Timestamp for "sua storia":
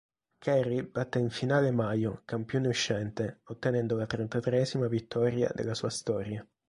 5.75-6.43